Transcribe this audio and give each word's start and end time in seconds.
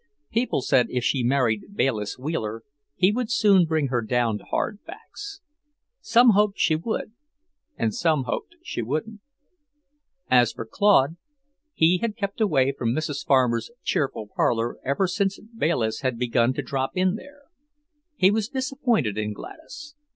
People 0.31 0.63
said 0.63 0.87
if 0.89 1.03
she 1.03 1.21
married 1.23 1.75
Bayliss 1.75 2.17
Wheeler, 2.17 2.63
he 2.95 3.11
would 3.11 3.29
soon 3.29 3.65
bring 3.65 3.89
her 3.89 4.01
down 4.01 4.39
to 4.39 4.45
hard 4.45 4.79
facts. 4.83 5.41
Some 6.01 6.31
hoped 6.31 6.57
she 6.57 6.75
would, 6.75 7.11
and 7.77 7.93
some 7.93 8.23
hoped 8.23 8.55
she 8.63 8.81
wouldn't. 8.81 9.21
As 10.27 10.53
for 10.53 10.65
Claude, 10.65 11.17
he 11.75 11.99
had 11.99 12.17
kept 12.17 12.41
away 12.41 12.71
from 12.71 12.95
Mrs. 12.95 13.23
Farmer's 13.23 13.69
cheerful 13.83 14.27
parlour 14.35 14.77
ever 14.83 15.05
since 15.05 15.39
Bayliss 15.39 16.01
had 16.01 16.17
begun 16.17 16.51
to 16.55 16.63
drop 16.63 16.93
in 16.97 17.13
there. 17.13 17.43
He 18.15 18.31
was 18.31 18.49
disappointed 18.49 19.19
in 19.19 19.33
Gladys. 19.33 19.93